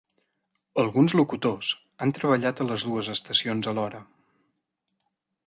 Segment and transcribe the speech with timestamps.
[0.83, 1.69] Alguns locutors
[2.05, 4.03] han treballat a les dues estacions a l'hora.